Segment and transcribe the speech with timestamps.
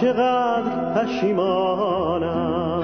[0.00, 2.82] چقدر پشیمانم.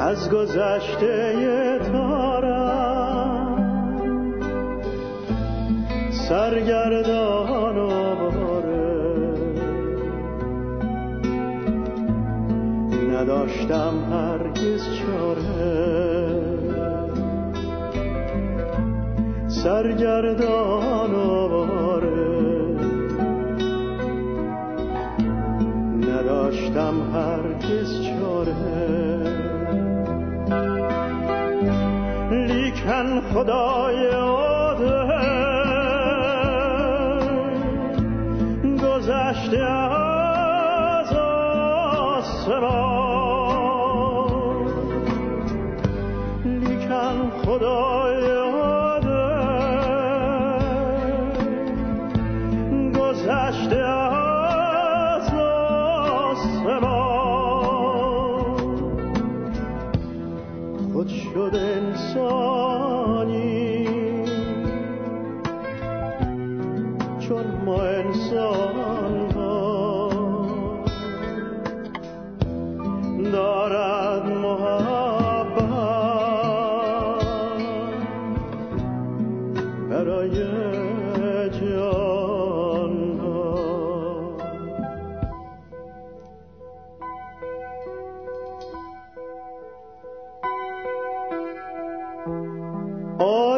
[0.00, 3.22] از گذشته تارم
[6.28, 8.92] سرگردان و باره
[13.12, 16.02] نداشتم هرگز چاره.
[19.48, 21.21] سرگردان و
[32.84, 34.06] کن خدای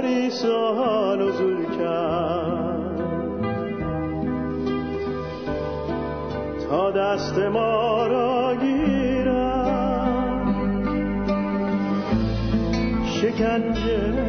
[0.05, 3.01] پریسا نزول کرد.
[6.69, 9.65] تا دست ما را گیرم
[13.05, 14.23] شکنجه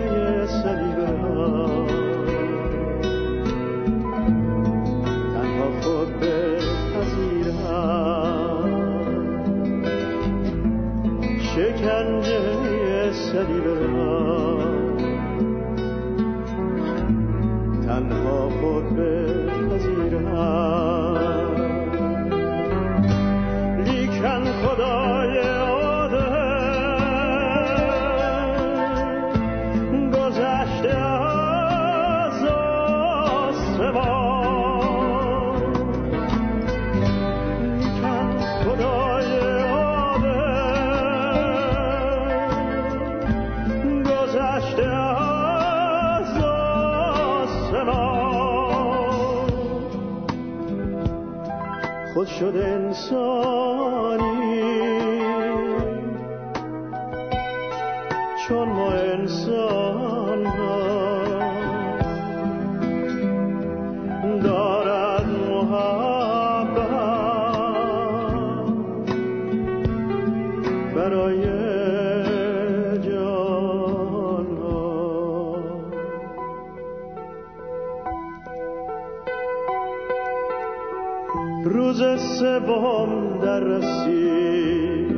[81.65, 82.01] روز
[82.39, 85.15] سوم در رسید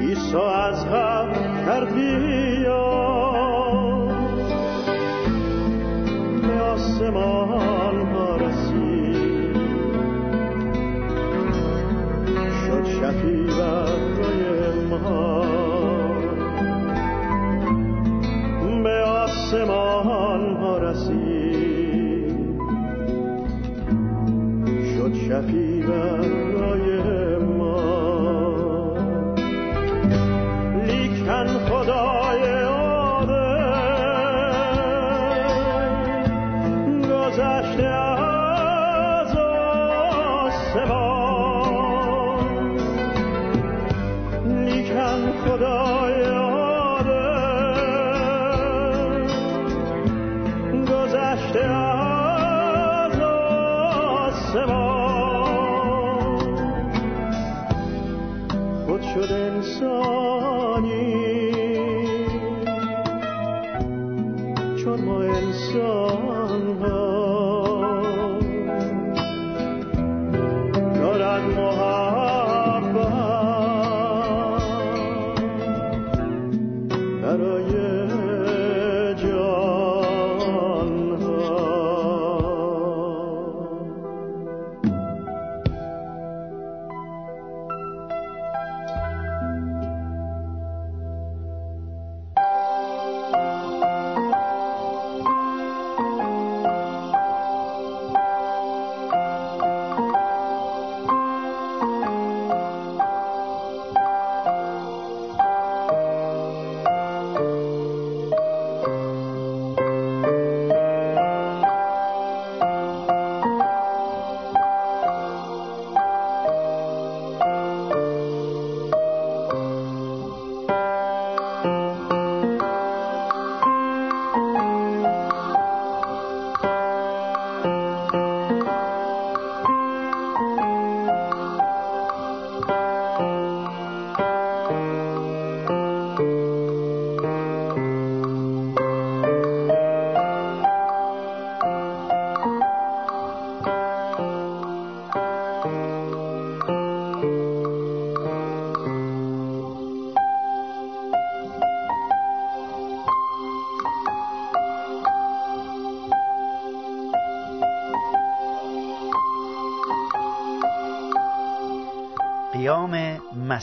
[0.00, 1.32] عیسی از هم
[1.64, 2.59] تردید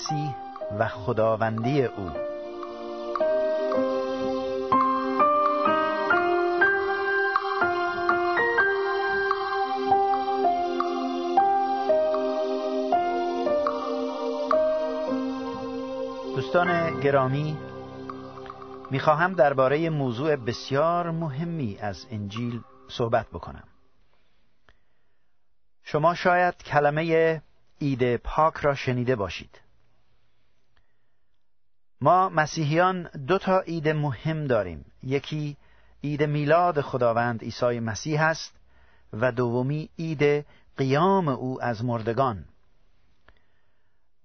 [0.08, 0.36] مسیح
[0.80, 2.12] و خداوندی او.
[16.36, 17.58] دوستان گرامی
[18.92, 23.64] می‌خواهم درباره موضوع بسیار مهمی از انجیل صحبت بکنم.
[25.84, 27.42] شما شاید کلمه
[27.80, 29.67] ایده پاک را شنیده باشید.
[32.02, 34.86] ما مسیحیان دو تا ایده مهم داریم.
[35.04, 35.58] یکی
[36.02, 38.54] ایده میلاد خداوند عیسی مسیح است
[39.14, 40.46] و دومی ایده
[40.78, 42.46] قیام او از مردگان.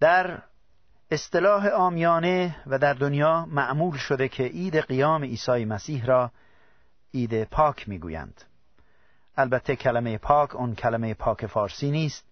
[0.00, 0.42] در
[1.10, 6.30] اصطلاح آمیانه و در دنیا معمول شده که عید قیام عیسی مسیح را
[7.14, 8.44] عید پاک می‌گویند.
[9.36, 12.24] البته کلمه پاک اون کلمه پاک فارسی نیست.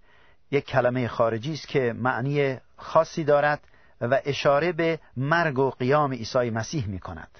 [0.50, 3.60] یک کلمه خارجی است که معنی خاصی دارد.
[4.00, 7.38] و اشاره به مرگ و قیام عیسی مسیح می کند.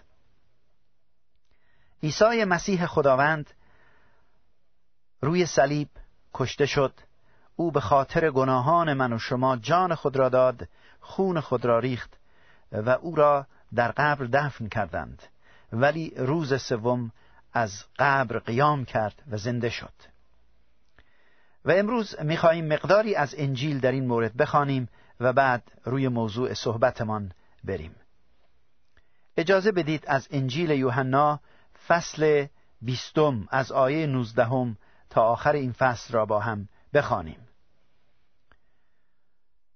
[2.03, 3.51] عیسی مسیح خداوند
[5.21, 5.89] روی صلیب
[6.35, 6.93] کشته شد.
[7.57, 10.69] او به خاطر گناهان من و شما جان خود را داد
[11.01, 12.17] خون خود را ریخت
[12.73, 15.23] و او را در قبر دفن کردند.
[15.73, 17.13] ولی روز سوم
[17.53, 19.93] از قبر قیام کرد و زنده شد.
[21.65, 24.89] و امروز می‌خواهیم مقداری از انجیل در این مورد بخوانیم.
[25.21, 27.33] و بعد روی موضوع صحبتمان
[27.65, 27.95] بریم.
[29.37, 31.41] اجازه بدید از انجیل یوحنا
[31.87, 32.47] فصل
[32.83, 34.77] بیستم از آیه نوزدهم
[35.11, 37.49] تا آخر این فصل را با هم بخوانیم.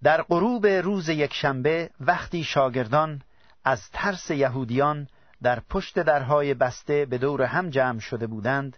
[0.02, 3.22] در غروب روز یکشنبه وقتی شاگردان
[3.64, 5.08] از ترس یهودیان
[5.42, 8.76] در پشت درهای بسته به دور هم جمع شده بودند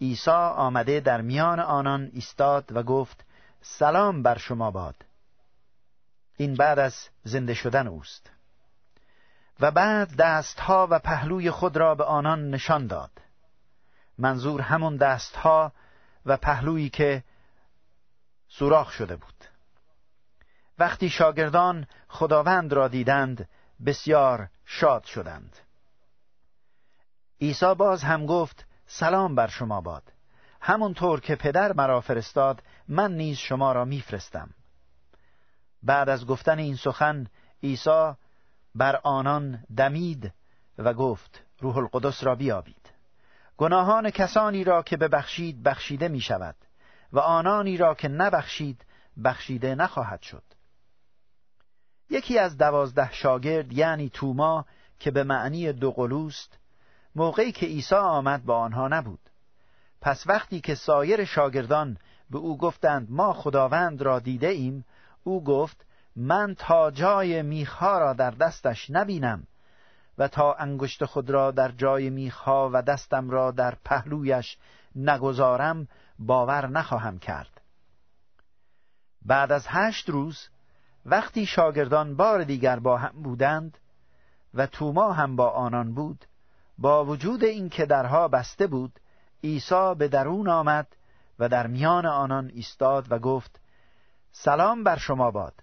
[0.00, 3.24] عیسی آمده در میان آنان ایستاد و گفت
[3.60, 5.07] سلام بر شما باد.
[6.38, 8.30] این بعد از زنده شدن اوست.
[9.60, 13.10] و بعد دستها و پهلوی خود را به آنان نشان داد.
[14.18, 15.72] منظور همون دستها
[16.26, 17.24] و پهلویی که
[18.48, 19.44] سوراخ شده بود.
[20.78, 23.48] وقتی شاگردان خداوند را دیدند
[23.86, 25.56] بسیار شاد شدند.
[27.40, 30.12] عیسی باز هم گفت سلام بر شما باد.
[30.60, 34.50] همونطور که پدر مرا فرستاد من نیز شما را میفرستم.
[35.82, 37.26] بعد از گفتن این سخن
[37.62, 38.12] عیسی
[38.74, 40.32] بر آنان دمید
[40.78, 42.92] و گفت روح القدس را بیابید.
[43.56, 46.56] گناهان کسانی را که ببخشید بخشیده می شود
[47.12, 48.84] و آنانی را که نبخشید
[49.24, 50.42] بخشیده نخواهد شد.
[52.10, 54.64] یکی از دوازده شاگرد یعنی توما
[54.98, 56.58] که به معنی دو قلوست
[57.14, 59.20] موقعی که عیسی آمد با آنها نبود.
[60.00, 61.98] پس وقتی که سایر شاگردان
[62.30, 64.84] به او گفتند ما خداوند را دیده ایم
[65.24, 69.46] او گفت من تا جای میخها را در دستش نبینم
[70.18, 74.56] و تا انگشت خود را در جای میخها و دستم را در پهلویش
[74.96, 77.60] نگذارم باور نخواهم کرد.
[79.22, 80.48] بعد از هشت روز
[81.06, 83.78] وقتی شاگردان بار دیگر با هم بودند
[84.54, 86.24] و توما هم با آنان بود
[86.78, 89.00] با وجود اینکه درها بسته بود
[89.44, 90.96] عیسی به درون آمد
[91.38, 93.60] و در میان آنان ایستاد و گفت
[94.32, 95.54] سلام بر شما باد.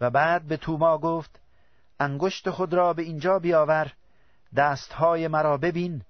[0.00, 1.40] و بعد به توما گفت
[2.00, 3.92] انگشت خود را به اینجا بیاور
[4.56, 6.02] دستهای مرا ببین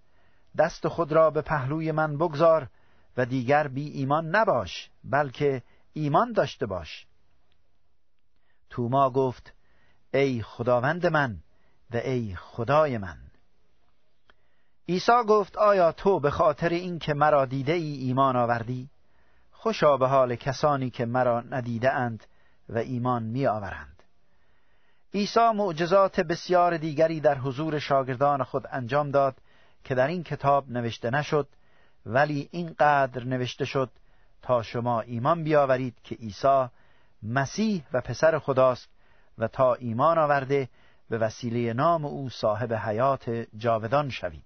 [0.59, 2.69] دست خود را به پهلوی من بگذار
[3.17, 5.63] و دیگر بی ایمان نباش بلکه
[5.93, 7.07] ایمان داشته باش.
[8.71, 9.53] توما گفت
[10.15, 11.39] ای خداوند من
[11.91, 13.19] و ای خدای من.
[14.89, 18.91] عیسی گفت آیا تو به خاطر اینکه مرا دیده ای ایمان آوردی؟
[19.65, 22.25] خوشا به حال کسانی که مرا ندیده اند
[22.69, 24.03] و ایمان می آورند
[25.15, 29.37] عیسی معجزات بسیار دیگری در حضور شاگردان خود انجام داد
[29.85, 31.49] که در این کتاب نوشته نشد
[32.07, 33.91] ولی اینقدر نوشته شد
[34.43, 36.67] تا شما ایمان بیاورید که عیسی
[37.23, 38.89] مسیح و پسر خداست
[39.39, 40.69] و تا ایمان آورده
[41.11, 44.45] به وسیله نام او صاحب حیات جاودان شوید.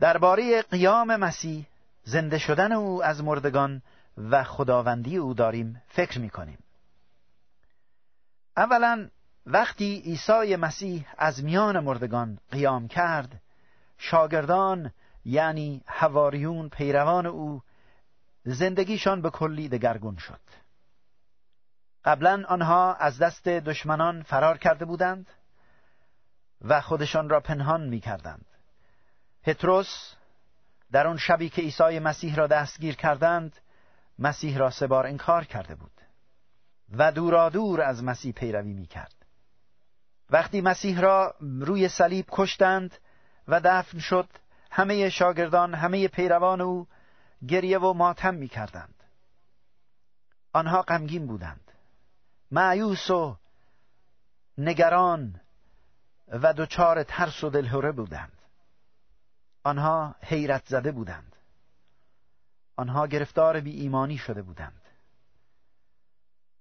[0.00, 1.66] درباره قیام مسیح
[2.04, 3.82] زنده شدن او از مردگان
[4.16, 6.58] و خداوندی او داریم فکر می کنیم
[8.56, 9.08] اولا
[9.46, 13.42] وقتی عیسی مسیح از میان مردگان قیام کرد
[13.98, 14.92] شاگردان
[15.24, 17.62] یعنی هواریون پیروان او
[18.44, 20.40] زندگیشان به کلی دگرگون شد.
[22.04, 25.30] قبلا آنها از دست دشمنان فرار کرده بودند
[26.60, 28.46] و خودشان را پنهان می کردند
[29.42, 30.14] پتروس
[30.92, 33.56] در آن شبی که عیسی مسیح را دستگیر کردند
[34.18, 36.00] مسیح را سه بار انکار کرده بود
[36.92, 39.14] و دورادور از مسیح پیروی می کرد.
[40.30, 42.98] وقتی مسیح را روی صلیب کشتند
[43.48, 44.28] و دفن شد
[44.70, 46.86] همه شاگردان همه پیروان او
[47.48, 48.94] گریه و ماتم می کردند.
[50.52, 51.72] آنها غمگین بودند
[52.50, 53.36] معیوس و
[54.58, 55.40] نگران
[56.28, 58.38] و دچار ترس و دلهوره بودند
[59.64, 61.33] آنها حیرت زده بودند
[62.76, 64.80] آنها گرفتار بی ایمانی شده بودند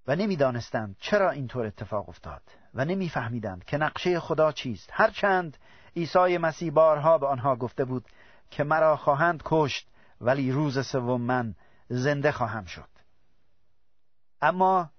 [0.08, 2.42] و نمی‌دانستند چرا اینطور اتفاق افتاد
[2.74, 4.90] و نمیفهمیدند که نقشه خدا چیست.
[4.94, 5.58] هرچند
[5.96, 8.06] عیسی مسیح بارها به آنها گفته بود
[8.52, 9.88] که مرا خواهند کشت
[10.22, 11.56] ولی روز سوم من
[11.90, 12.90] زنده خواهم شد.
[14.42, 14.90] اما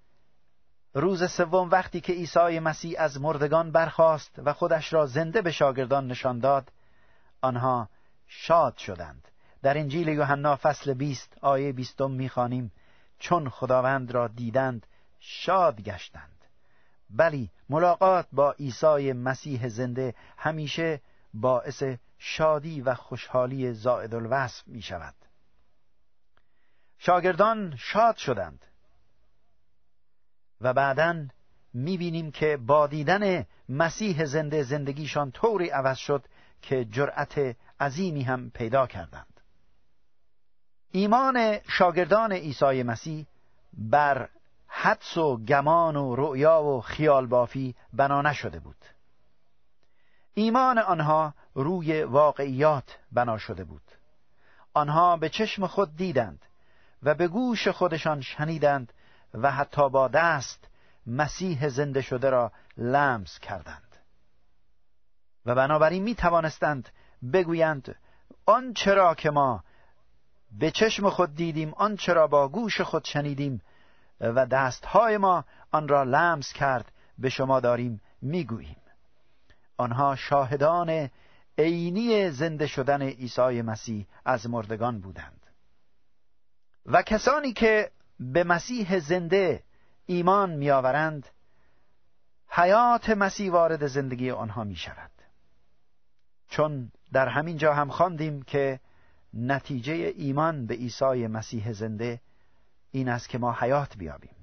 [0.95, 6.07] روز سوم وقتی که عیسی مسیح از مردگان برخاست و خودش را زنده به شاگردان
[6.07, 6.73] نشان داد
[7.41, 7.89] آنها
[8.27, 9.29] شاد شدند.
[9.65, 12.73] در انجیل یوحنا فصل 20 آیه 20 می‌خوانیم
[13.19, 14.87] چون خداوند را دیدند
[15.21, 16.45] شاد گشتند.
[17.11, 21.01] بلی ملاقات با عیسی مسیح زنده همیشه
[21.35, 21.83] باعث
[22.19, 25.15] شادی و خوشحالی زائد الوصف می شود
[26.99, 28.65] شاگردان شاد شدند.
[30.61, 31.27] و بعدا
[31.75, 36.25] می‌بینیم که با دیدن مسیح زنده زندگیشان طوری عوض شد
[36.63, 39.34] که جرأت عظیمی هم پیدا کردند.
[40.97, 43.27] ایمان شاگردان عیسی مسیح
[43.73, 44.29] بر
[44.67, 48.77] حدس و گمان و رؤیا و خیال بافی بنا نشده بود.
[50.35, 53.83] ایمان آنها روی واقعیات بنا شده بود.
[54.75, 56.47] آنها به چشم خود دیدند
[57.03, 58.93] و به گوش خودشان شنیدند
[59.35, 60.69] و حتی با دست
[61.07, 63.97] مسیح زنده شده را لمس کردند.
[65.47, 66.89] و بنابراین می توانستند
[67.33, 67.97] بگویند
[68.47, 69.65] آنچه را که ما
[70.59, 73.61] به چشم خود دیدیم آنچه را با گوش خود شنیدیم
[74.21, 78.77] و دستهای ما آن را لمس کرد به شما داریم می‌گوییم.
[79.77, 81.11] آنها شاهدان
[81.59, 85.47] عینی زنده شدن عیسی مسیح از مردگان بودند.
[86.87, 89.63] و کسانی که به مسیح زنده
[90.07, 91.29] ایمان میآورند
[92.49, 95.11] حیات مسیح وارد زندگی آنها می شود
[96.49, 98.81] چون در همین جا هم خواندیم که
[99.35, 102.21] نتیجه ایمان به عیسی مسیح زنده
[102.91, 104.35] این است که ما حیات بیابیم.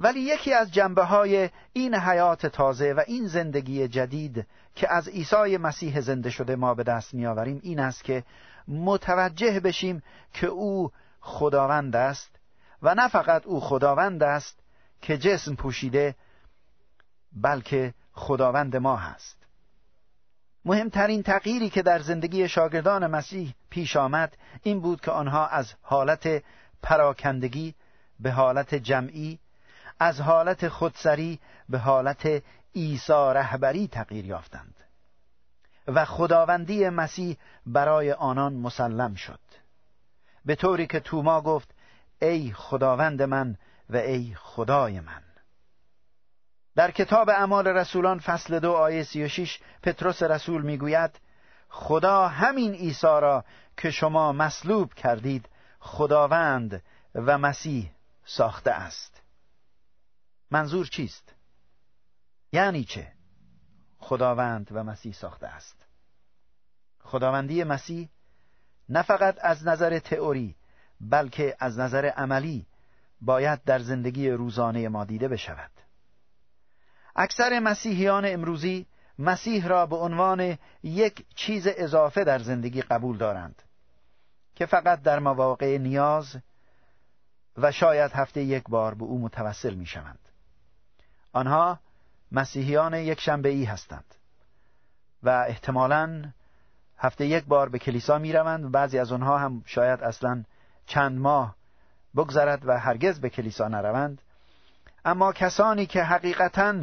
[0.00, 5.56] ولی یکی از جنبه های این حیات تازه و این زندگی جدید که از عیسی
[5.56, 8.24] مسیح زنده شده ما به دست میآوریم این است که
[8.68, 12.30] متوجه بشیم که او خداوند است
[12.82, 14.58] و نه فقط او خداوند است
[15.02, 16.14] که جسم پوشیده
[17.32, 19.37] بلکه خداوند ما هست.
[20.64, 26.42] مهمترین تغییری که در زندگی شاگردان مسیح پیش آمد این بود که آنها از حالت
[26.82, 27.74] پراکندگی
[28.20, 29.38] به حالت جمعی
[30.00, 34.74] از حالت خودسری به حالت ایسا رهبری تغییر یافتند
[35.88, 37.36] و خداوندی مسیح
[37.66, 39.40] برای آنان مسلم شد.
[40.44, 41.74] به طوری که توما گفت
[42.22, 43.56] ای خداوند من
[43.90, 45.22] و ای خدای من.
[46.78, 51.20] در کتاب اعمال رسولان فصل دو آیه سی و شیش پتروس رسول می‌گوید
[51.68, 53.44] خدا همین عیسی را
[53.76, 55.48] که شما مصلوب کردید
[55.80, 56.82] خداوند
[57.14, 57.90] و مسیح
[58.24, 59.22] ساخته است
[60.50, 61.34] منظور چیست؟
[62.52, 63.12] یعنی چه؟
[63.98, 65.86] خداوند و مسیح ساخته است
[67.00, 68.08] خداوندی مسیح
[68.88, 70.56] نه فقط از نظر تئوری
[71.00, 72.66] بلکه از نظر عملی
[73.20, 75.77] باید در زندگی روزانه ما دیده بشود
[77.16, 78.86] اکثر مسیحیان امروزی
[79.18, 83.62] مسیح را به عنوان یک چیز اضافه در زندگی قبول دارند
[84.54, 86.36] که فقط در مواقع نیاز
[87.56, 90.18] و شاید هفته یک بار به او متوسل می شوند.
[91.32, 91.78] آنها
[92.32, 94.14] مسیحیان یک شنبه ای هستند
[95.22, 96.32] و احتمالا
[96.98, 100.44] هفته یک بار به کلیسا می روند و بعضی از آنها هم شاید اصلا
[100.86, 101.54] چند ماه
[102.16, 104.22] بگذرد و هرگز به کلیسا نروند
[105.08, 106.74] اما کسانی که حقیقتا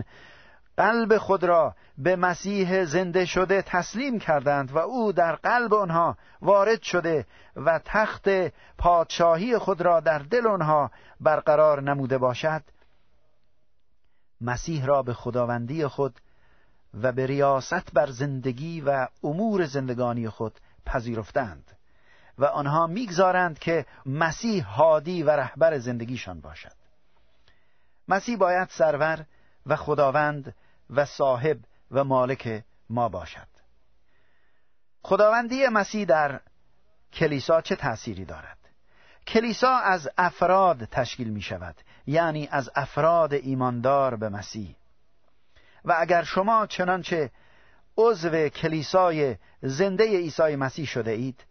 [0.77, 6.81] قلب خود را به مسیح زنده شده تسلیم کردند و او در قلب آنها وارد
[6.81, 8.29] شده و تخت
[8.77, 10.91] پادشاهی خود را در دل آنها
[11.21, 12.61] برقرار نموده باشد
[14.41, 16.19] مسیح را به خداوندی خود
[17.01, 21.71] و به ریاست بر زندگی و امور زندگانی خود پذیرفتند
[22.37, 26.84] و آنها می‌گذارند که مسیح هادی و رهبر زندگیشان باشد.
[28.07, 29.25] مسیح باید سرور
[29.65, 30.55] و خداوند
[30.89, 31.57] و صاحب
[31.91, 33.47] و مالک ما باشد.
[35.03, 36.39] خداوندی مسیح در
[37.13, 38.57] کلیسا چه تأثیری دارد؟
[39.27, 41.75] کلیسا از افراد تشکیل می شود
[42.07, 44.75] یعنی از افراد ایماندار به مسیح.
[45.85, 47.31] و اگر شما چنانچه
[47.97, 51.43] عضو کلیسای زنده عیسی مسیح شده اید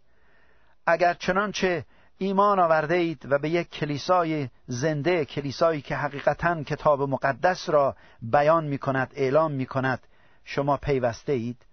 [0.85, 1.85] اگر چنانچه
[2.17, 8.65] ایمان آورده اید و به یک کلیسای زنده کلیسایی که حقیقتا کتاب مقدس را بیان
[8.65, 10.07] می کند اعلام می کند
[10.43, 11.65] شما پیوسته اید.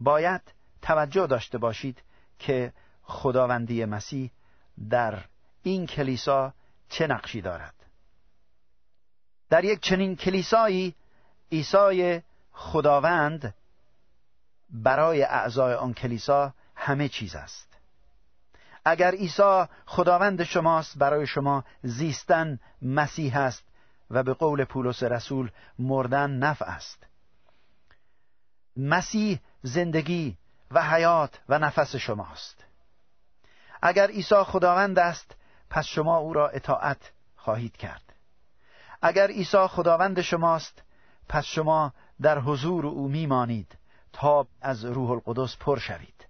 [0.00, 0.40] باید
[0.82, 2.02] توجه داشته باشید
[2.38, 2.72] که
[3.02, 4.30] خداوندی مسیح
[4.90, 5.24] در
[5.62, 6.54] این کلیسا
[6.88, 7.74] چه نقشی دارد.
[9.50, 10.94] در یک چنین کلیسایی
[11.52, 12.22] عیسی
[12.52, 13.54] خداوند
[14.70, 17.71] برای اعضای آن کلیسا همه چیز است.
[18.84, 23.64] اگر عیسی خداوند شماست برای شما زیستن مسیح است
[24.10, 27.06] و به قول پولس رسول مردن نفع است.
[28.76, 30.36] مسیح زندگی
[30.70, 32.64] و حیات و نفس شماست.
[33.82, 35.36] اگر عیسی خداوند است
[35.70, 38.12] پس شما او را اطاعت خواهید کرد.
[39.02, 40.82] اگر عیسی خداوند شماست
[41.28, 43.78] پس شما در حضور او میمانید
[44.12, 46.26] تا از روح القدس پر شوید.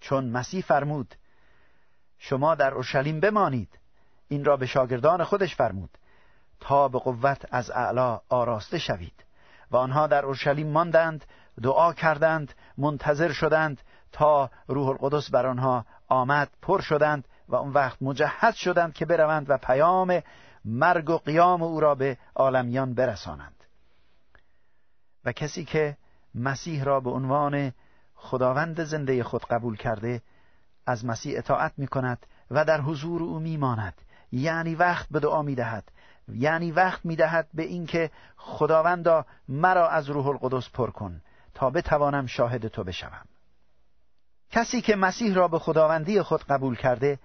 [0.00, 1.14] چون مسیح فرمود
[2.28, 3.78] شما در اورشلیم بمانید.
[4.28, 5.98] این را به شاگردان خودش فرمود.
[6.60, 9.24] تا به قوت از اعلا آراسته شوید.
[9.70, 11.24] و آنها در اورشلیم ماندند
[11.62, 13.80] دعا کردند منتظر شدند
[14.12, 19.50] تا روح القدس بر آنها آمد پر شدند و اون وقت مجهز شدند که بروند
[19.50, 20.22] و پیام
[20.64, 23.64] مرگ و قیام او را به عالمیان برسانند.
[25.24, 25.96] و کسی که
[26.34, 27.72] مسیح را به عنوان
[28.14, 30.22] خداوند زنده خود قبول کرده
[30.86, 33.94] از مسیح اطاعت می کند و در حضور او می ماند
[34.32, 35.92] یعنی وقت به دعا می دهد
[36.28, 41.20] یعنی وقت می دهد به اینکه خداوندا مرا از روح القدس پر کن
[41.54, 43.26] تا بتوانم شاهد تو بشوم.
[44.50, 47.18] کسی که مسیح را به خداوندی خود قبول کرده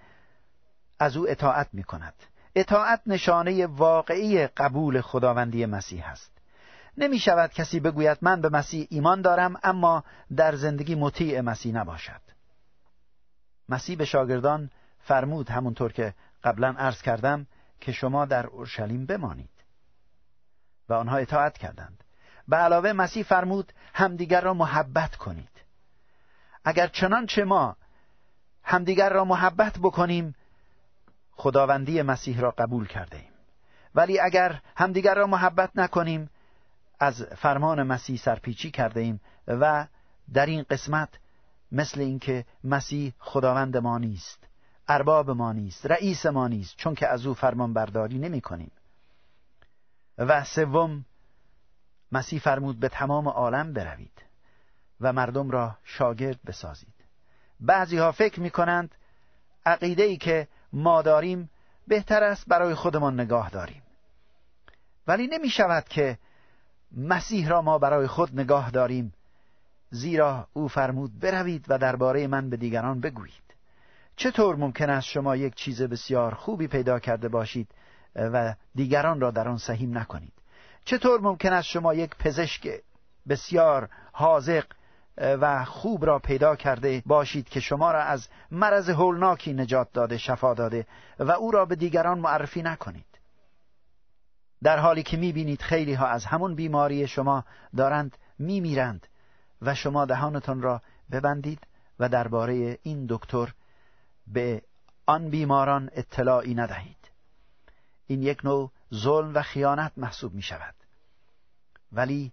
[0.98, 2.14] از او اطاعت می کند
[2.54, 6.32] اطاعت نشانه واقعی قبول خداوندی مسیح است.
[6.98, 10.04] نمی شود کسی بگوید من به مسیح ایمان دارم اما
[10.36, 12.31] در زندگی مطیع مسیح نباشد.
[13.68, 14.70] مسیح به شاگردان
[15.00, 17.46] فرمود همونطور که قبلا عرض کردم
[17.80, 19.50] که شما در اورشلیم بمانید.
[20.88, 22.04] و آنها اطاعت کردند.
[22.48, 25.62] به علاوه مسیح فرمود همدیگر را محبت کنید.
[26.64, 27.76] اگر چنانچه ما
[28.64, 30.34] همدیگر را محبت بکنیم
[31.32, 33.32] خداوندی مسیح را قبول کرده ایم
[33.94, 36.30] ولی اگر همدیگر را محبت نکنیم
[37.00, 39.86] از فرمان مسیح سرپیچی کرده ایم و
[40.32, 41.08] در این قسمت
[41.72, 44.48] مثل اینکه مسیح خداوند ما نیست
[44.88, 48.72] ارباب ما نیست رئیس ما نیست چون که از او فرمان برداری نمی کنیم.
[50.18, 51.04] و سوم
[52.12, 54.22] مسیح فرمود به تمام عالم بروید
[55.00, 56.94] و مردم را شاگرد بسازید.
[57.60, 58.94] بعضی ها فکر می کنند
[59.66, 61.50] عقیده ای که ما داریم
[61.86, 63.82] بهتر است برای خودمان نگاه داریم.
[65.06, 66.18] ولی نمی شود که
[66.96, 69.14] مسیح را ما برای خود نگاه داریم
[69.92, 73.42] زیرا او فرمود بروید و درباره من به دیگران بگویید.
[74.16, 77.68] چطور ممکن است شما یک چیز بسیار خوبی پیدا کرده باشید
[78.16, 80.32] و دیگران را در آن سهیم نکنید؟
[80.84, 82.68] چطور ممکن است شما یک پزشک
[83.28, 84.64] بسیار حاضق
[85.18, 90.54] و خوب را پیدا کرده باشید که شما را از مرض هولناکی نجات داده شفا
[90.54, 90.86] داده
[91.18, 93.18] و او را به دیگران معرفی نکنید؟
[94.62, 97.44] در حالی که می‌بینید خیلی ها از همون بیماری شما
[97.76, 99.06] دارند میمیرند.
[99.62, 101.66] و شما دهانتان را ببندید
[101.98, 103.52] و درباره این دکتر
[104.26, 104.62] به
[105.06, 107.10] آن بیماران اطلاعی ندهید.
[108.06, 110.74] این یک نوع ظلم و خیانت محسوب می شود
[111.92, 112.32] ولی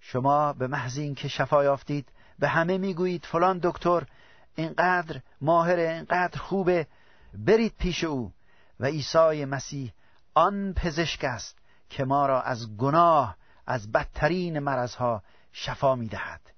[0.00, 2.08] شما به محض اینکه شفا یافتید
[2.38, 4.06] به همه می‌گویید فلان دکتر
[4.54, 6.86] اینقدر ماهر اینقدر خوبه
[7.34, 8.32] برید پیش او
[8.80, 9.92] و عیسی مسیح
[10.34, 11.58] آن پزشک است
[11.90, 16.53] که ما را از گناه از بدترین مرضها شفا می‌دهد.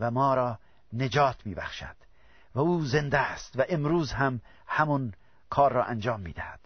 [0.00, 0.58] و ما را
[0.92, 1.96] نجات میبخشد.
[2.54, 5.12] و او زنده است و امروز هم همون
[5.50, 6.60] کار را انجام می‌دهد.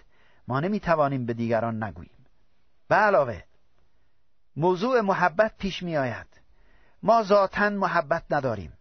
[0.49, 2.27] ما نمی‌توانیم به دیگران نگوییم.
[2.89, 3.43] به علاوه
[4.57, 6.27] موضوع محبت پیش میآید.
[7.03, 8.73] ما ذاتا محبت نداریم.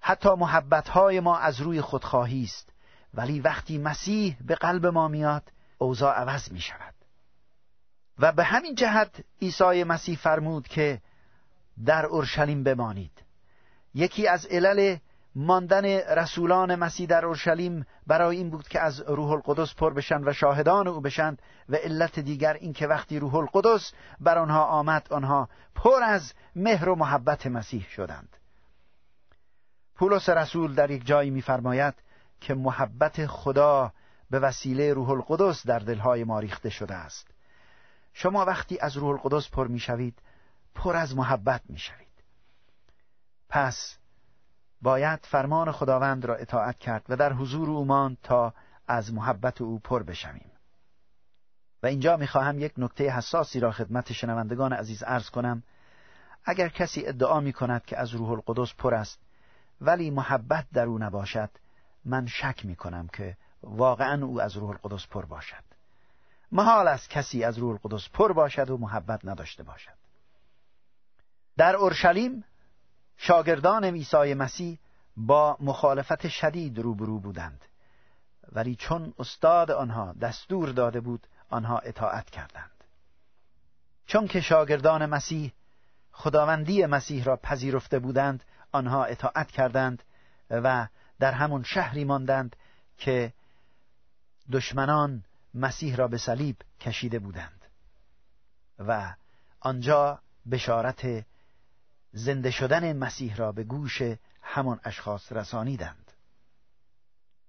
[0.00, 2.72] حتی محبت های ما از روی خودخواهی است.
[3.14, 6.94] ولی وقتی مسیح به قلب ما میاد اوضاع عوض می شود
[8.18, 11.00] و به همین جهت عیسی مسیح فرمود که
[11.84, 13.22] در اورشلیم بمانید.
[13.94, 14.96] یکی از علل
[15.34, 20.32] ماندن رسولان مسیح در اورشلیم برای این بود که از روح القدس پر بشن و
[20.32, 25.48] شاهدان او بشند و علت دیگر این که وقتی روح القدس بر آنها آمد آنها
[25.74, 28.36] پر از مهر و محبت مسیح شدند.
[29.96, 31.94] پولس رسول در یک جایی میفرماید
[32.40, 33.92] که محبت خدا
[34.30, 37.26] به وسیله روح القدس در دلهای ما ریخته شده است.
[38.12, 40.18] شما وقتی از روح القدس پر می‌شوید
[40.76, 42.06] پر از محبت می‌شوید.
[43.48, 43.96] پس
[44.82, 48.54] باید فرمان خداوند را اطاعت کرد و در حضور او ماند تا
[48.86, 50.50] از محبت او پر بشویم.
[51.82, 55.62] و اینجا می‌خواهم یک نکته حساسی را خدمت شنوندگان عزیز عرض کنم.
[56.44, 59.18] اگر کسی ادعا می کند که از روح القدس پر است
[59.80, 61.50] ولی محبت در او نباشد
[62.04, 65.64] من شک می کنم که واقعا او از روح القدس پر باشد.
[66.52, 70.05] محال است کسی از روح القدس پر باشد و محبت نداشته باشد.
[71.56, 72.44] در اورشلیم
[73.16, 74.78] شاگردان عیسی مسیح
[75.16, 77.64] با مخالفت شدید روبرو بودند.
[78.52, 82.84] ولی چون استاد آنها دستور داده بود آنها اطاعت کردند.
[84.06, 85.52] چون که شاگردان مسیح
[86.12, 90.02] خداوندی مسیح را پذیرفته بودند آنها اطاعت کردند
[90.50, 90.88] و
[91.18, 92.56] در همون شهری ماندند
[92.98, 93.32] که
[94.52, 97.64] دشمنان مسیح را به صلیب کشیده بودند
[98.78, 99.14] و
[99.60, 100.18] آنجا
[100.50, 101.24] بشارت
[102.16, 104.02] زنده شدن مسیح را به گوش
[104.42, 106.12] همان اشخاص رسانیدند.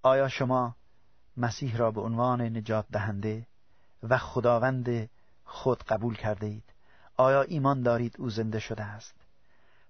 [0.03, 0.75] آیا شما
[1.37, 3.47] مسیح را به عنوان نجات دهنده
[4.03, 5.09] و خداوند
[5.43, 6.73] خود قبول کرده اید؟
[7.17, 9.15] آیا ایمان دارید او زنده شده است؟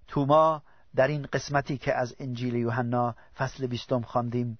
[0.07, 0.61] توما
[0.95, 4.59] در این قسمتی که از انجیل یوحنا فصل بیستم خواندیم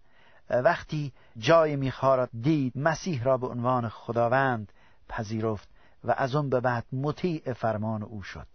[0.50, 4.74] وقتی جای میخا را دید مسیح را به عنوان خداوند
[5.10, 5.70] پذیرفت
[6.04, 8.48] و از اون به بعد مطیع فرمان او شد.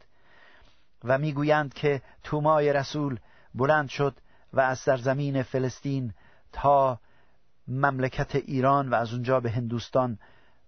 [1.05, 3.19] و می‌گویند که تومای رسول
[3.55, 4.17] بلند شد
[4.53, 6.15] و از سرزمین فلسطین
[6.53, 6.99] تا
[7.69, 10.19] مملکت ایران و از اونجا به هندوستان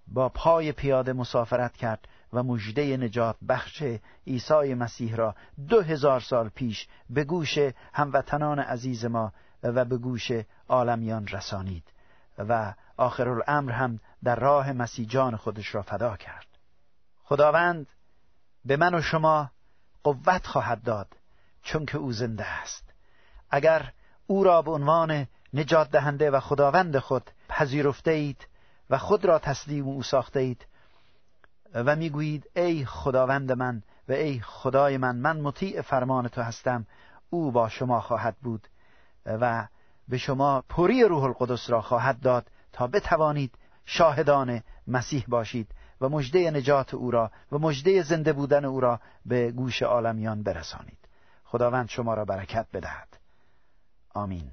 [0.08, 3.82] با پای پیاده مسافرت کرد و مژده نجات بخش
[4.26, 5.34] عیسی مسیح را
[5.68, 7.58] دو هزار سال پیش به گوش
[7.92, 10.30] هموطنان عزیز ما و به گوش
[10.68, 11.84] عالمیان رسانید
[12.38, 16.46] و آخر الامر هم در راه مسیح جان خودش را فدا کرد.
[17.24, 17.86] خداوند
[18.64, 19.50] به من و شما
[20.04, 21.08] قوت خواهد داد
[21.62, 22.84] چون که او زنده است.
[23.50, 23.92] اگر
[24.26, 28.48] او را به عنوان نجات دهنده و خداوند خود پذیرفته اید
[28.90, 30.66] و خود را تسلیم او ساخته اید
[31.74, 36.86] و می‌گویید ای خداوند من و ای خدای من من مطیع فرمان تو هستم
[37.30, 38.68] او با شما خواهد بود
[39.26, 39.66] و
[40.08, 45.68] به شما پری روح القدس را خواهد داد تا بتوانید شاهدان مسیح باشید.
[46.04, 50.98] و مژده نجات او را و مژده زنده بودن او را به گوش عالمیان برسانید.
[51.44, 53.08] خداوند شما را برکت بدهد.
[54.14, 54.50] آمین.